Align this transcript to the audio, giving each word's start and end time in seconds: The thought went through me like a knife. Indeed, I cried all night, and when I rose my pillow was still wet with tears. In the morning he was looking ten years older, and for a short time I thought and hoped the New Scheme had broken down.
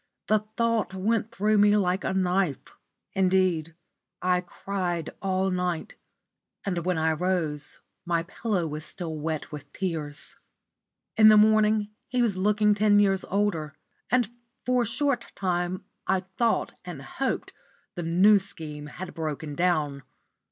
The 0.25 0.39
thought 0.57 0.95
went 0.95 1.29
through 1.31 1.59
me 1.59 1.77
like 1.77 2.03
a 2.03 2.11
knife. 2.11 2.75
Indeed, 3.13 3.75
I 4.19 4.41
cried 4.41 5.11
all 5.21 5.51
night, 5.51 5.93
and 6.65 6.79
when 6.79 6.97
I 6.97 7.11
rose 7.11 7.77
my 8.03 8.23
pillow 8.23 8.65
was 8.65 8.83
still 8.83 9.15
wet 9.15 9.51
with 9.51 9.71
tears. 9.73 10.37
In 11.17 11.29
the 11.29 11.37
morning 11.37 11.89
he 12.07 12.23
was 12.23 12.35
looking 12.35 12.73
ten 12.73 12.97
years 12.97 13.23
older, 13.25 13.75
and 14.09 14.31
for 14.65 14.81
a 14.81 14.85
short 14.87 15.31
time 15.35 15.85
I 16.07 16.21
thought 16.35 16.73
and 16.83 17.03
hoped 17.03 17.53
the 17.93 18.01
New 18.01 18.39
Scheme 18.39 18.87
had 18.87 19.13
broken 19.13 19.53
down. 19.53 20.01